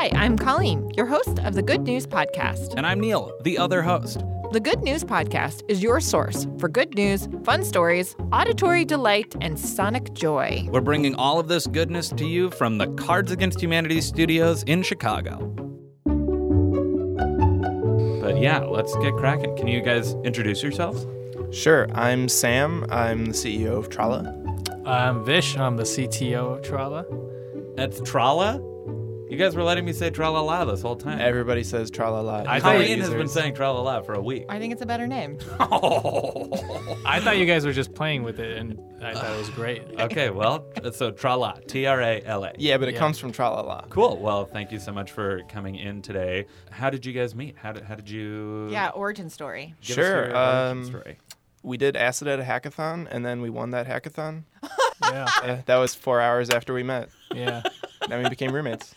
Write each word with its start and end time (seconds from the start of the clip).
Hi, 0.00 0.10
I'm 0.14 0.38
Colleen, 0.38 0.90
your 0.96 1.04
host 1.04 1.40
of 1.40 1.52
the 1.52 1.60
Good 1.60 1.82
News 1.82 2.06
Podcast. 2.06 2.72
And 2.74 2.86
I'm 2.86 3.00
Neil, 3.00 3.36
the 3.42 3.58
other 3.58 3.82
host. 3.82 4.24
The 4.50 4.58
Good 4.58 4.80
News 4.80 5.04
Podcast 5.04 5.60
is 5.68 5.82
your 5.82 6.00
source 6.00 6.46
for 6.56 6.70
good 6.70 6.94
news, 6.94 7.28
fun 7.44 7.62
stories, 7.62 8.16
auditory 8.32 8.86
delight, 8.86 9.36
and 9.42 9.60
sonic 9.60 10.14
joy. 10.14 10.66
We're 10.70 10.80
bringing 10.80 11.14
all 11.16 11.38
of 11.38 11.48
this 11.48 11.66
goodness 11.66 12.08
to 12.16 12.24
you 12.24 12.48
from 12.48 12.78
the 12.78 12.86
Cards 12.94 13.30
Against 13.30 13.60
Humanity 13.60 14.00
studios 14.00 14.62
in 14.62 14.82
Chicago. 14.82 15.36
But 18.22 18.40
yeah, 18.40 18.60
let's 18.60 18.96
get 19.02 19.12
cracking. 19.16 19.54
Can 19.54 19.68
you 19.68 19.82
guys 19.82 20.14
introduce 20.24 20.62
yourselves? 20.62 21.06
Sure. 21.54 21.86
I'm 21.92 22.30
Sam. 22.30 22.86
I'm 22.88 23.26
the 23.26 23.32
CEO 23.32 23.76
of 23.76 23.90
Trala. 23.90 24.34
I'm 24.86 25.26
Vish. 25.26 25.58
I'm 25.58 25.76
the 25.76 25.82
CTO 25.82 26.56
of 26.56 26.62
Trala. 26.62 27.04
It's 27.78 28.00
Trala? 28.00 28.69
You 29.30 29.36
guys 29.36 29.54
were 29.54 29.62
letting 29.62 29.84
me 29.84 29.92
say 29.92 30.10
tralala 30.10 30.68
this 30.68 30.82
whole 30.82 30.96
time. 30.96 31.20
Everybody 31.20 31.62
says 31.62 31.88
Trala. 31.88 32.44
I 32.48 32.58
thought 32.58 32.72
Colleen 32.72 32.98
has 32.98 33.10
been 33.10 33.28
saying 33.28 33.54
tralala 33.54 34.04
for 34.04 34.14
a 34.14 34.20
week. 34.20 34.46
I 34.48 34.58
think 34.58 34.72
it's 34.72 34.82
a 34.82 34.86
better 34.86 35.06
name. 35.06 35.38
I 35.60 37.20
thought 37.22 37.38
you 37.38 37.46
guys 37.46 37.64
were 37.64 37.72
just 37.72 37.94
playing 37.94 38.24
with 38.24 38.40
it, 38.40 38.58
and 38.58 38.76
I 39.00 39.14
thought 39.14 39.32
it 39.32 39.38
was 39.38 39.48
great. 39.50 39.82
okay, 40.00 40.30
well, 40.30 40.66
so 40.92 41.12
trala, 41.12 41.64
T 41.68 41.86
R 41.86 42.00
A 42.02 42.20
L 42.24 42.44
A. 42.44 42.52
Yeah, 42.58 42.76
but 42.78 42.88
it 42.88 42.94
Yeah. 42.94 42.98
comes 42.98 43.20
from 43.20 43.30
Tralala. 43.32 43.88
Cool. 43.88 44.16
Well, 44.18 44.46
thank 44.46 44.72
you 44.72 44.80
so 44.80 44.90
much 44.92 45.12
for 45.12 45.42
coming 45.48 45.76
in 45.76 46.02
today. 46.02 46.46
How 46.72 46.90
did 46.90 47.06
you 47.06 47.12
guys 47.12 47.32
meet? 47.36 47.56
How 47.56 47.70
did, 47.70 47.84
how 47.84 47.94
did 47.94 48.10
you? 48.10 48.68
Yeah, 48.70 48.88
origin 48.88 49.30
story. 49.30 49.74
Give 49.80 49.94
Sure, 49.94 50.24
Us 50.24 50.32
your 50.32 50.36
origin 50.36 50.78
um, 50.78 50.84
story. 50.86 51.18
We 51.62 51.76
did 51.76 51.94
acid 51.94 52.26
at 52.26 52.40
a 52.40 52.42
hackathon, 52.42 53.06
and 53.08 53.24
then 53.24 53.40
we 53.42 53.48
won 53.50 53.70
that 53.70 53.86
hackathon. 53.86 54.42
Yeah, 55.02 55.26
Uh, 55.42 55.56
that 55.64 55.76
was 55.78 55.94
four 55.94 56.20
hours 56.20 56.50
after 56.50 56.74
we 56.74 56.82
met. 56.82 57.08
yeah. 57.34 57.62
Then 58.08 58.22
we 58.22 58.28
became 58.28 58.52
roommates. 58.52 58.92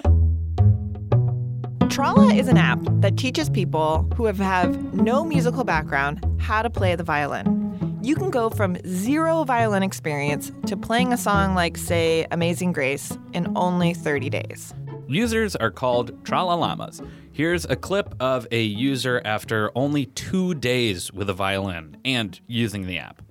Trala 1.93 2.35
is 2.35 2.47
an 2.47 2.57
app 2.57 2.79
that 3.01 3.17
teaches 3.17 3.51
people 3.51 4.09
who 4.15 4.25
have, 4.25 4.39
have 4.39 4.95
no 4.95 5.23
musical 5.23 5.63
background 5.63 6.25
how 6.39 6.63
to 6.63 6.69
play 6.71 6.95
the 6.95 7.03
violin. 7.03 7.99
You 8.01 8.15
can 8.15 8.31
go 8.31 8.49
from 8.49 8.77
zero 8.87 9.43
violin 9.43 9.83
experience 9.83 10.51
to 10.65 10.75
playing 10.75 11.13
a 11.13 11.17
song 11.17 11.53
like, 11.53 11.77
say, 11.77 12.25
Amazing 12.31 12.71
Grace 12.71 13.15
in 13.33 13.55
only 13.55 13.93
30 13.93 14.31
days. 14.31 14.73
Users 15.07 15.55
are 15.55 15.69
called 15.69 16.23
tralalamas. 16.23 17.07
Here's 17.31 17.63
a 17.65 17.75
clip 17.75 18.15
of 18.19 18.47
a 18.49 18.63
user 18.63 19.21
after 19.23 19.71
only 19.75 20.07
two 20.07 20.55
days 20.55 21.13
with 21.13 21.29
a 21.29 21.33
violin 21.33 21.97
and 22.03 22.39
using 22.47 22.87
the 22.87 22.97
app. 22.97 23.21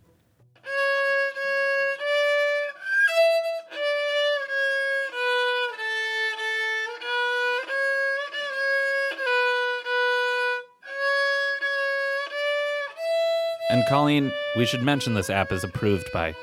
And 13.72 13.86
Colleen, 13.86 14.30
we 14.54 14.66
should 14.66 14.82
mention 14.82 15.14
this 15.14 15.30
app 15.30 15.50
is 15.50 15.64
approved 15.64 16.12
by 16.12 16.34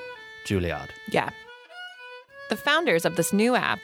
Juilliard. 0.46 0.90
Yeah. 1.12 1.30
The 2.50 2.56
founders 2.56 3.06
of 3.06 3.18
this 3.18 3.32
new 3.32 3.56
app 3.56 3.78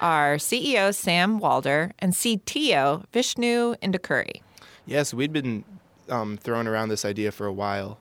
are 0.00 0.36
CEO 0.36 0.94
Sam 0.94 1.38
Walder 1.38 1.92
and 1.98 2.14
CTO 2.14 3.04
Vishnu 3.12 3.74
Indukuri. 3.82 4.40
Yes, 4.86 5.12
we'd 5.12 5.30
been 5.30 5.62
um, 6.08 6.38
throwing 6.38 6.66
around 6.66 6.88
this 6.88 7.04
idea 7.04 7.32
for 7.32 7.44
a 7.46 7.52
while 7.52 7.98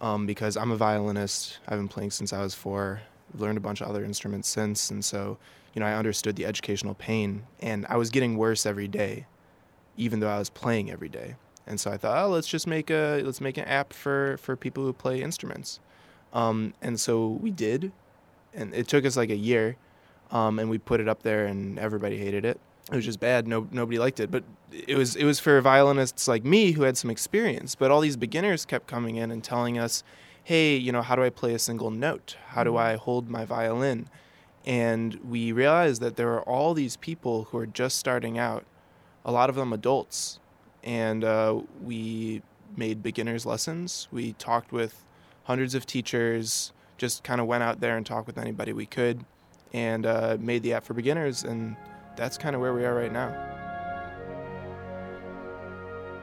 um, 0.00 0.26
because 0.26 0.56
I'm 0.56 0.72
a 0.72 0.76
violinist. 0.76 1.60
I've 1.68 1.78
been 1.78 1.86
playing 1.86 2.10
since 2.10 2.32
I 2.32 2.42
was 2.42 2.54
four. 2.54 3.02
I've 3.32 3.40
learned 3.40 3.58
a 3.58 3.60
bunch 3.60 3.82
of 3.82 3.86
other 3.86 4.04
instruments 4.04 4.48
since, 4.48 4.90
and 4.90 5.04
so 5.04 5.38
you 5.74 5.80
know 5.80 5.86
I 5.86 5.94
understood 5.94 6.34
the 6.34 6.44
educational 6.44 6.94
pain, 6.94 7.44
and 7.60 7.86
I 7.88 7.96
was 7.96 8.10
getting 8.10 8.36
worse 8.36 8.66
every 8.66 8.88
day, 8.88 9.26
even 9.96 10.18
though 10.18 10.28
I 10.28 10.40
was 10.40 10.50
playing 10.50 10.90
every 10.90 11.08
day. 11.08 11.36
And 11.66 11.80
so 11.80 11.90
I 11.90 11.96
thought, 11.96 12.24
oh, 12.24 12.28
let's 12.28 12.48
just 12.48 12.66
make 12.66 12.90
a 12.90 13.22
let's 13.24 13.40
make 13.40 13.56
an 13.56 13.64
app 13.64 13.92
for 13.92 14.36
for 14.38 14.56
people 14.56 14.84
who 14.84 14.92
play 14.92 15.22
instruments. 15.22 15.80
Um, 16.32 16.74
and 16.82 16.98
so 16.98 17.28
we 17.28 17.50
did, 17.50 17.92
and 18.52 18.74
it 18.74 18.88
took 18.88 19.04
us 19.06 19.16
like 19.16 19.30
a 19.30 19.36
year, 19.36 19.76
um, 20.30 20.58
and 20.58 20.68
we 20.68 20.78
put 20.78 21.00
it 21.00 21.08
up 21.08 21.22
there, 21.22 21.46
and 21.46 21.78
everybody 21.78 22.18
hated 22.18 22.44
it. 22.44 22.60
It 22.90 22.96
was 22.96 23.04
just 23.04 23.20
bad. 23.20 23.48
No, 23.48 23.66
nobody 23.70 23.98
liked 23.98 24.20
it. 24.20 24.30
But 24.30 24.44
it 24.70 24.96
was 24.96 25.16
it 25.16 25.24
was 25.24 25.40
for 25.40 25.60
violinists 25.60 26.28
like 26.28 26.44
me 26.44 26.72
who 26.72 26.82
had 26.82 26.98
some 26.98 27.10
experience. 27.10 27.74
But 27.74 27.90
all 27.90 28.00
these 28.00 28.16
beginners 28.16 28.66
kept 28.66 28.86
coming 28.86 29.16
in 29.16 29.30
and 29.30 29.42
telling 29.42 29.78
us, 29.78 30.02
"Hey, 30.42 30.76
you 30.76 30.92
know, 30.92 31.02
how 31.02 31.16
do 31.16 31.22
I 31.22 31.30
play 31.30 31.54
a 31.54 31.58
single 31.58 31.90
note? 31.90 32.36
How 32.48 32.64
do 32.64 32.76
I 32.76 32.96
hold 32.96 33.30
my 33.30 33.44
violin?" 33.46 34.08
And 34.66 35.14
we 35.28 35.52
realized 35.52 36.00
that 36.02 36.16
there 36.16 36.32
are 36.32 36.42
all 36.42 36.74
these 36.74 36.96
people 36.96 37.44
who 37.44 37.58
are 37.58 37.66
just 37.66 37.96
starting 37.96 38.38
out, 38.38 38.64
a 39.24 39.32
lot 39.32 39.50
of 39.50 39.56
them 39.56 39.72
adults, 39.72 40.40
and 40.84 41.24
uh, 41.24 41.60
we 41.82 42.42
made 42.76 43.02
beginners 43.02 43.44
lessons. 43.44 44.06
We 44.12 44.34
talked 44.34 44.70
with 44.70 45.04
hundreds 45.44 45.74
of 45.74 45.86
teachers, 45.86 46.72
just 46.98 47.24
kind 47.24 47.40
of 47.40 47.46
went 47.46 47.62
out 47.62 47.80
there 47.80 47.96
and 47.96 48.06
talked 48.06 48.26
with 48.26 48.38
anybody 48.38 48.72
we 48.72 48.86
could, 48.86 49.24
and 49.72 50.06
uh, 50.06 50.36
made 50.38 50.62
the 50.62 50.74
app 50.74 50.84
for 50.84 50.94
beginners. 50.94 51.42
And 51.42 51.76
that's 52.16 52.38
kind 52.38 52.54
of 52.54 52.60
where 52.60 52.74
we 52.74 52.84
are 52.84 52.94
right 52.94 53.12
now. 53.12 53.50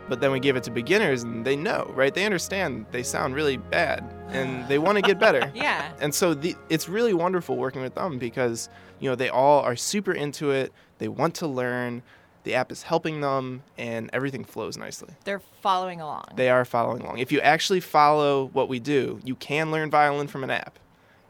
But 0.07 0.19
then 0.19 0.31
we 0.31 0.39
give 0.39 0.55
it 0.57 0.63
to 0.63 0.71
beginners, 0.71 1.23
and 1.23 1.45
they 1.45 1.55
know, 1.55 1.89
right? 1.95 2.13
They 2.13 2.25
understand 2.25 2.85
they 2.91 3.01
sound 3.01 3.33
really 3.33 3.57
bad, 3.57 4.03
and 4.29 4.67
they 4.67 4.77
want 4.77 4.97
to 4.97 5.01
get 5.01 5.19
better. 5.19 5.51
Yeah. 5.55 5.91
And 6.01 6.13
so 6.13 6.33
the, 6.33 6.55
it's 6.69 6.89
really 6.89 7.13
wonderful 7.13 7.55
working 7.55 7.81
with 7.81 7.95
them 7.95 8.17
because 8.19 8.69
you 8.99 9.09
know 9.09 9.15
they 9.15 9.29
all 9.29 9.61
are 9.61 9.75
super 9.75 10.11
into 10.11 10.51
it. 10.51 10.73
They 10.97 11.07
want 11.07 11.35
to 11.35 11.47
learn. 11.47 12.03
The 12.43 12.55
app 12.55 12.71
is 12.71 12.83
helping 12.83 13.21
them, 13.21 13.63
and 13.77 14.09
everything 14.13 14.43
flows 14.43 14.77
nicely. 14.77 15.09
They're 15.25 15.41
following 15.61 16.01
along. 16.01 16.25
They 16.35 16.49
are 16.49 16.65
following 16.65 17.01
along. 17.01 17.19
If 17.19 17.31
you 17.31 17.39
actually 17.41 17.79
follow 17.81 18.49
what 18.53 18.67
we 18.67 18.79
do, 18.79 19.19
you 19.23 19.35
can 19.35 19.71
learn 19.71 19.89
violin 19.91 20.27
from 20.27 20.43
an 20.43 20.49
app. 20.49 20.79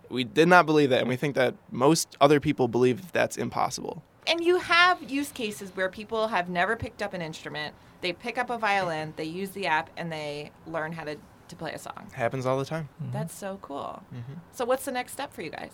We 0.09 0.23
did 0.23 0.47
not 0.47 0.65
believe 0.65 0.89
that, 0.89 0.99
and 0.99 1.09
we 1.09 1.15
think 1.15 1.35
that 1.35 1.55
most 1.71 2.15
other 2.21 2.39
people 2.39 2.67
believe 2.67 3.11
that's 3.11 3.37
impossible. 3.37 4.03
and 4.27 4.43
you 4.43 4.57
have 4.57 5.01
use 5.09 5.31
cases 5.31 5.71
where 5.75 5.89
people 5.89 6.27
have 6.27 6.47
never 6.47 6.75
picked 6.75 7.01
up 7.01 7.13
an 7.13 7.21
instrument. 7.21 7.73
They 8.01 8.13
pick 8.13 8.37
up 8.37 8.49
a 8.49 8.57
violin, 8.57 9.13
they 9.15 9.23
use 9.25 9.49
the 9.51 9.65
app, 9.67 9.89
and 9.97 10.11
they 10.11 10.51
learn 10.67 10.91
how 10.91 11.03
to, 11.05 11.17
to 11.47 11.55
play 11.55 11.73
a 11.73 11.79
song. 11.79 12.07
happens 12.13 12.45
all 12.45 12.57
the 12.57 12.65
time. 12.65 12.87
That's 13.11 13.33
so 13.33 13.57
cool. 13.61 14.03
Mm-hmm. 14.13 14.33
So, 14.53 14.63
what's 14.65 14.85
the 14.85 14.91
next 14.91 15.11
step 15.13 15.33
for 15.33 15.41
you 15.41 15.49
guys? 15.49 15.71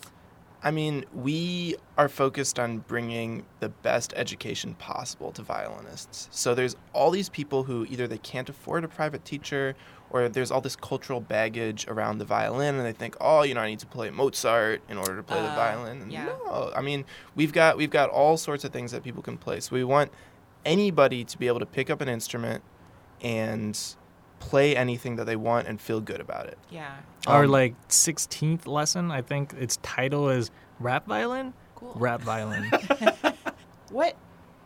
I 0.62 0.72
mean, 0.72 1.04
we 1.14 1.76
are 1.96 2.08
focused 2.08 2.58
on 2.58 2.78
bringing 2.78 3.44
the 3.60 3.68
best 3.68 4.12
education 4.16 4.74
possible 4.74 5.30
to 5.32 5.42
violinists. 5.42 6.28
So 6.32 6.54
there's 6.54 6.74
all 6.92 7.10
these 7.12 7.28
people 7.28 7.64
who 7.64 7.86
either 7.88 8.08
they 8.08 8.18
can't 8.18 8.48
afford 8.48 8.82
a 8.82 8.88
private 8.88 9.24
teacher 9.24 9.76
or 10.10 10.28
there's 10.28 10.50
all 10.50 10.60
this 10.60 10.74
cultural 10.74 11.20
baggage 11.20 11.86
around 11.86 12.18
the 12.18 12.24
violin 12.24 12.74
and 12.74 12.84
they 12.84 12.92
think, 12.92 13.16
"Oh, 13.20 13.42
you 13.42 13.54
know, 13.54 13.60
I 13.60 13.68
need 13.68 13.78
to 13.80 13.86
play 13.86 14.10
Mozart 14.10 14.82
in 14.88 14.96
order 14.96 15.16
to 15.16 15.22
play 15.22 15.40
the 15.40 15.52
Uh, 15.52 15.54
violin." 15.54 16.02
And 16.02 16.12
yeah. 16.12 16.24
No, 16.24 16.72
I 16.74 16.80
mean, 16.80 17.04
we've 17.36 17.52
got 17.52 17.76
we've 17.76 17.90
got 17.90 18.10
all 18.10 18.36
sorts 18.36 18.64
of 18.64 18.72
things 18.72 18.90
that 18.92 19.04
people 19.04 19.22
can 19.22 19.36
play. 19.36 19.60
So 19.60 19.74
we 19.76 19.84
want 19.84 20.10
anybody 20.64 21.24
to 21.24 21.38
be 21.38 21.46
able 21.46 21.60
to 21.60 21.66
pick 21.66 21.88
up 21.88 22.00
an 22.00 22.08
instrument 22.08 22.64
and 23.20 23.78
play 24.40 24.76
anything 24.76 25.16
that 25.16 25.24
they 25.24 25.36
want 25.36 25.66
and 25.68 25.80
feel 25.80 26.00
good 26.00 26.20
about 26.20 26.46
it. 26.46 26.58
Yeah. 26.70 26.96
Our 27.26 27.44
Um, 27.44 27.50
like 27.50 27.88
16th 27.88 28.66
lesson, 28.66 29.10
I 29.10 29.22
think 29.22 29.52
its 29.54 29.78
title 29.82 30.28
is 30.28 30.50
rap 30.80 31.06
violin. 31.06 31.52
Cool. 31.74 31.92
Rap 31.96 32.20
violin. 32.22 32.70
What 33.90 34.16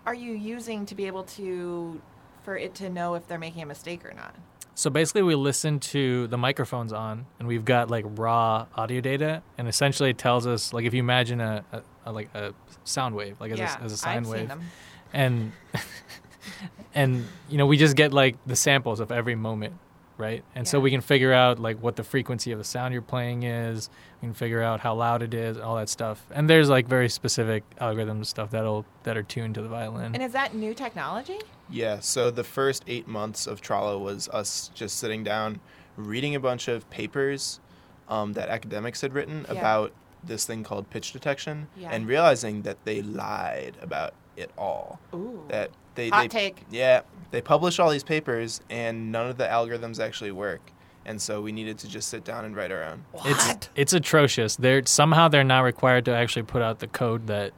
are 0.05 0.15
you 0.15 0.33
using 0.33 0.85
to 0.87 0.95
be 0.97 1.07
able 1.07 1.23
to, 1.25 2.01
for 2.43 2.57
it 2.57 2.75
to 2.77 2.91
know 2.91 3.15
if 3.15 3.29
they're 3.29 3.39
making 3.39 3.63
a 3.63 3.67
mistake 3.67 4.05
or 4.05 4.13
not? 4.13 4.35
so 4.75 4.89
basically, 4.91 5.23
we 5.23 5.35
listen 5.35 5.79
to 5.81 6.27
the 6.29 6.39
microphones 6.39 6.93
on, 6.95 7.27
and 7.39 7.47
we've 7.47 7.65
got 7.65 7.89
like 7.91 8.05
raw 8.09 8.67
audio 8.75 9.01
data, 9.03 9.43
and 9.59 9.69
essentially 9.69 10.11
it 10.11 10.19
tells 10.19 10.47
us 10.47 10.73
like 10.73 10.85
if 10.87 10.93
you 10.95 10.99
imagine 11.01 11.41
a, 11.41 11.63
a, 11.73 11.83
a 12.07 12.13
like 12.13 12.35
a 12.35 12.53
sound 12.85 13.15
wave, 13.15 13.37
like 13.39 13.53
as 13.53 13.59
yeah. 13.59 13.79
a, 13.81 13.85
as 13.85 13.93
a 13.93 13.97
sine 13.97 14.19
I've 14.25 14.29
wave, 14.29 14.39
Seen 14.41 14.49
them. 14.49 14.63
and 15.13 15.53
and 16.95 17.27
you 17.49 17.59
know 17.59 17.67
we 17.67 17.77
just 17.77 17.97
get 17.97 18.13
like 18.13 18.37
the 18.47 18.57
samples 18.57 19.01
of 19.01 19.11
every 19.13 19.35
moment 19.35 19.75
right? 20.19 20.45
And 20.55 20.69
so 20.69 20.79
we 20.79 20.91
can 20.91 21.01
figure 21.01 21.33
out 21.33 21.59
like 21.59 21.83
what 21.83 21.97
the 21.97 22.05
frequency 22.05 22.53
of 22.53 22.59
the 22.59 22.65
sound 22.65 22.93
you're 22.93 23.03
playing 23.03 23.43
is. 23.43 23.91
We 24.21 24.27
can 24.27 24.35
figure 24.35 24.63
out 24.63 24.79
how 24.79 24.95
loud 24.95 25.21
it 25.23 25.35
is 25.35 25.57
all 25.59 25.75
that 25.77 25.89
stuff. 25.89 26.25
And 26.31 26.49
there's 26.49 26.69
like 26.69 26.87
very 26.87 27.09
specific 27.09 27.65
algorithms 27.81 28.27
stuff 28.27 28.51
that'll 28.51 28.85
that 29.03 29.17
are 29.17 29.25
tuned 29.25 29.57
to 29.57 29.63
the 29.63 29.69
violin. 29.69 30.15
And 30.15 30.23
is 30.23 30.33
that 30.33 30.55
new 30.55 30.75
technology? 30.75 31.39
Yeah, 31.71 31.99
so 31.99 32.31
the 32.31 32.45
first 32.45 32.85
eight 32.87 33.09
months 33.09 33.49
of 33.49 33.63
Trala 33.63 33.99
was 33.99 34.29
us 34.29 34.71
just 34.75 34.99
sitting 34.99 35.25
down, 35.25 35.59
reading 35.97 36.37
a 36.37 36.41
bunch 36.41 36.69
of 36.69 36.89
papers 36.91 37.59
um, 38.09 38.35
that 38.35 38.49
academics 38.49 39.01
had 39.01 39.15
written 39.15 39.45
Yeah. 39.51 39.59
about 39.59 39.93
this 40.25 40.45
thing 40.45 40.63
called 40.65 40.89
pitch 40.91 41.13
detection, 41.13 41.69
Yeah. 41.77 41.91
and 41.91 42.07
realizing 42.07 42.63
that 42.63 42.85
they 42.85 43.03
lied 43.03 43.77
about 43.83 44.15
it 44.37 44.51
all. 44.57 44.99
Ooh. 45.15 45.45
That 45.49 45.71
they, 45.95 46.09
Hot 46.09 46.23
they 46.23 46.29
take. 46.29 46.65
yeah 46.71 47.03
they 47.31 47.41
publish 47.43 47.79
all 47.79 47.91
these 47.91 48.05
papers, 48.05 48.61
and 48.71 49.11
none 49.13 49.29
of 49.29 49.37
the 49.39 49.45
algorithms 49.47 49.99
actually 50.03 50.33
work, 50.33 50.71
and 51.05 51.21
so 51.21 51.41
we 51.43 51.53
needed 51.53 51.79
to 51.79 51.89
just 51.89 52.09
sit 52.09 52.25
down 52.25 52.45
and 52.45 52.55
write 52.57 52.71
our 52.73 52.83
own. 52.85 53.05
it's 53.25 53.69
it's 53.75 53.93
atrocious 53.93 54.57
they're 54.57 54.83
somehow 54.87 55.29
they're 55.29 55.45
not 55.45 55.61
required 55.61 56.05
to 56.07 56.15
actually 56.15 56.43
put 56.45 56.63
out 56.63 56.79
the 56.79 56.87
code 56.87 57.27
that 57.27 57.53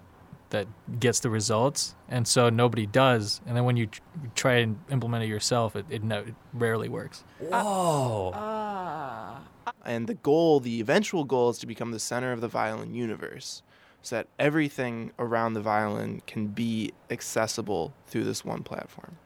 that 0.50 0.66
gets 1.00 1.18
the 1.20 1.30
results, 1.30 1.94
and 2.08 2.28
so 2.28 2.48
nobody 2.48 2.86
does. 2.86 3.40
And 3.46 3.56
then 3.56 3.64
when 3.64 3.76
you 3.76 3.86
tr- 3.86 4.00
try 4.36 4.54
and 4.56 4.78
implement 4.88 5.24
it 5.24 5.26
yourself, 5.28 5.74
it, 5.74 5.84
it, 5.90 6.04
no, 6.04 6.20
it 6.20 6.34
rarely 6.52 6.88
works. 6.88 7.24
Whoa. 7.40 8.30
Ah. 8.34 9.40
And 9.84 10.06
the 10.06 10.14
goal, 10.14 10.60
the 10.60 10.80
eventual 10.80 11.24
goal, 11.24 11.50
is 11.50 11.58
to 11.58 11.66
become 11.66 11.92
the 11.92 11.98
center 11.98 12.32
of 12.32 12.40
the 12.40 12.48
violin 12.48 12.94
universe, 12.94 13.62
so 14.02 14.16
that 14.16 14.26
everything 14.38 15.12
around 15.18 15.54
the 15.54 15.60
violin 15.60 16.22
can 16.26 16.48
be 16.48 16.92
accessible 17.10 17.92
through 18.06 18.24
this 18.24 18.44
one 18.44 18.62
platform. 18.62 19.16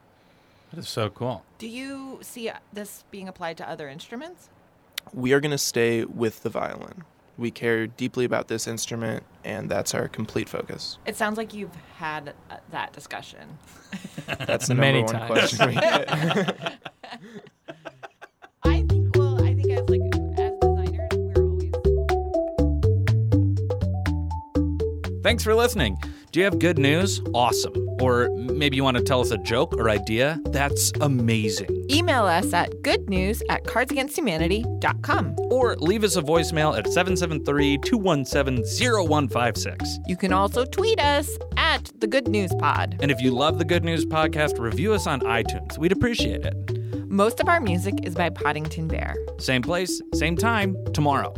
That 0.71 0.81
is 0.81 0.89
so 0.89 1.09
cool. 1.11 1.45
Do 1.59 1.67
you 1.67 2.19
see 2.23 2.51
this 2.73 3.05
being 3.11 3.29
applied 3.29 3.57
to 3.59 3.69
other 3.69 3.89
instruments? 3.89 4.51
We 5.15 5.33
are 5.33 5.41
going 5.41 5.53
to 5.53 5.59
stay 5.59 6.05
with 6.05 6.43
the 6.43 6.51
violin. 6.51 7.05
We 7.39 7.51
care 7.53 7.87
deeply 7.87 8.25
about 8.25 8.49
this 8.49 8.67
instrument, 8.67 9.23
and 9.45 9.71
that's 9.71 9.95
our 9.95 10.09
complete 10.09 10.49
focus. 10.49 10.99
It 11.07 11.17
sounds 11.17 11.39
like 11.39 11.55
you've 11.55 11.75
had 11.97 12.35
uh, 12.51 12.57
that 12.73 12.93
discussion. 12.93 13.59
That's 14.27 14.67
the 14.67 14.75
Many 14.77 15.03
number 15.05 15.35
one 15.35 15.49
times. 15.49 16.51
Thanks 25.29 25.45
for 25.45 25.55
listening. 25.55 25.99
Do 26.33 26.41
you 26.41 26.45
have 26.47 26.59
good 26.59 26.79
news? 26.79 27.21
Awesome. 27.35 27.75
Or 28.01 28.31
maybe 28.31 28.77
you 28.77 28.83
want 28.83 28.97
to 28.97 29.03
tell 29.03 29.21
us 29.21 29.31
a 29.31 29.37
joke 29.37 29.75
or 29.77 29.91
idea? 29.91 30.41
That's 30.47 30.91
amazing. 31.03 31.87
Email 31.91 32.25
us 32.25 32.55
at 32.55 32.71
goodnews 32.81 33.43
at 33.51 33.65
cardsagainsthumanity.com. 33.65 35.35
Or 35.51 35.77
leave 35.77 36.03
us 36.03 36.17
a 36.17 36.23
voicemail 36.23 36.79
at 36.79 36.91
773 36.91 37.77
217 37.77 38.65
0156. 39.07 39.99
You 40.07 40.17
can 40.17 40.33
also 40.33 40.65
tweet 40.65 40.99
us 40.99 41.29
at 41.59 41.93
the 41.99 42.07
Good 42.07 42.29
News 42.29 42.55
Pod. 42.59 42.97
And 43.03 43.11
if 43.11 43.21
you 43.21 43.31
love 43.31 43.59
the 43.59 43.67
Good 43.67 43.85
News 43.85 44.07
Podcast, 44.07 44.59
review 44.59 44.95
us 44.95 45.07
on 45.07 45.21
iTunes. 45.21 45.77
We'd 45.77 45.93
appreciate 45.93 46.47
it. 46.47 47.11
Most 47.11 47.39
of 47.39 47.51
our 47.51 47.61
music 47.61 47.97
is 48.03 48.15
by 48.15 48.31
Poddington 48.31 48.89
Bear. 48.89 49.15
Same 49.39 49.61
place, 49.61 50.01
same 50.15 50.39
time, 50.39 50.75
tomorrow. 50.95 51.35